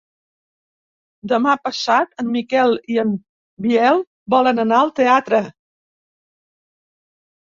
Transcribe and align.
Demà 1.31 1.51
passat 1.65 2.23
en 2.23 2.31
Miquel 2.37 2.73
i 2.95 2.97
en 3.03 3.11
Biel 3.65 4.01
volen 4.35 4.61
anar 4.63 4.79
al 4.85 4.91
teatre. 5.01 5.43